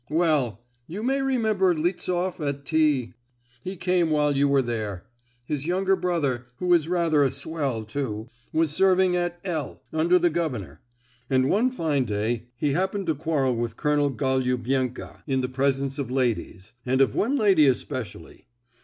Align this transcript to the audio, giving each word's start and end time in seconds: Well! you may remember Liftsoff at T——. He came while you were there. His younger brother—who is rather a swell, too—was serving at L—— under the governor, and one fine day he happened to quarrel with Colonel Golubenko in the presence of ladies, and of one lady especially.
Well! 0.09 0.63
you 0.87 1.03
may 1.03 1.21
remember 1.21 1.75
Liftsoff 1.75 2.39
at 2.39 2.65
T——. 2.65 3.13
He 3.63 3.75
came 3.75 4.09
while 4.09 4.35
you 4.35 4.47
were 4.47 4.63
there. 4.63 5.05
His 5.45 5.67
younger 5.67 5.95
brother—who 5.95 6.73
is 6.73 6.87
rather 6.87 7.23
a 7.23 7.29
swell, 7.29 7.83
too—was 7.83 8.71
serving 8.71 9.15
at 9.15 9.39
L—— 9.45 9.79
under 9.93 10.17
the 10.17 10.31
governor, 10.31 10.81
and 11.29 11.51
one 11.51 11.69
fine 11.69 12.05
day 12.05 12.47
he 12.55 12.71
happened 12.73 13.05
to 13.05 13.13
quarrel 13.13 13.55
with 13.55 13.77
Colonel 13.77 14.09
Golubenko 14.09 15.21
in 15.27 15.41
the 15.41 15.47
presence 15.47 15.99
of 15.99 16.09
ladies, 16.09 16.73
and 16.83 16.99
of 16.99 17.13
one 17.13 17.37
lady 17.37 17.67
especially. 17.67 18.47